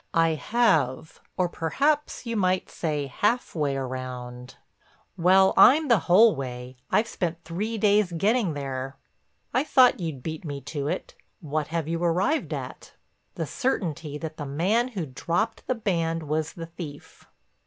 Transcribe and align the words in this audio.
"I 0.15 0.29
have, 0.29 1.19
or 1.37 1.47
perhaps 1.47 2.25
you 2.25 2.35
might 2.35 2.71
say 2.71 3.05
half 3.05 3.53
way 3.53 3.77
around." 3.77 4.55
"Well, 5.15 5.53
I'm 5.55 5.89
the 5.89 5.99
whole 6.09 6.35
way. 6.35 6.75
I've 6.89 7.07
spent 7.07 7.43
three 7.43 7.77
days 7.77 8.11
getting 8.11 8.55
there." 8.55 8.95
"I 9.53 9.63
thought 9.63 9.99
you'd 9.99 10.23
beat 10.23 10.43
me 10.43 10.59
to 10.61 10.87
it. 10.87 11.13
What 11.39 11.67
have 11.67 11.87
you 11.87 12.03
arrived 12.03 12.51
at?" 12.51 12.93
"The 13.35 13.45
certainty 13.45 14.17
that 14.17 14.37
the 14.37 14.45
man 14.47 14.87
who 14.87 15.05
dropped 15.05 15.67
the 15.67 15.75
band 15.75 16.23
was 16.23 16.53
the 16.53 16.65
thief." 16.65 17.27